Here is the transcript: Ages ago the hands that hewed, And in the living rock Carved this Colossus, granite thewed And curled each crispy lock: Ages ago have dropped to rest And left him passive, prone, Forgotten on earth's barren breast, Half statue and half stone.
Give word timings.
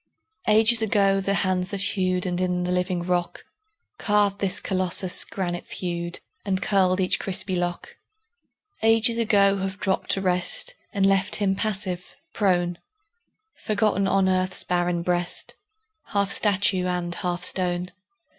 Ages 0.47 0.81
ago 0.81 1.21
the 1.21 1.35
hands 1.35 1.69
that 1.69 1.81
hewed, 1.93 2.25
And 2.25 2.41
in 2.41 2.63
the 2.63 2.71
living 2.71 3.03
rock 3.03 3.43
Carved 3.99 4.39
this 4.39 4.59
Colossus, 4.59 5.23
granite 5.23 5.67
thewed 5.67 6.21
And 6.43 6.59
curled 6.59 6.99
each 6.99 7.19
crispy 7.19 7.55
lock: 7.55 7.97
Ages 8.81 9.19
ago 9.19 9.57
have 9.57 9.77
dropped 9.77 10.09
to 10.13 10.21
rest 10.21 10.73
And 10.91 11.05
left 11.05 11.35
him 11.35 11.53
passive, 11.55 12.15
prone, 12.33 12.79
Forgotten 13.53 14.07
on 14.07 14.27
earth's 14.27 14.63
barren 14.63 15.03
breast, 15.03 15.53
Half 16.05 16.31
statue 16.31 16.87
and 16.87 17.13
half 17.13 17.43
stone. 17.43 17.91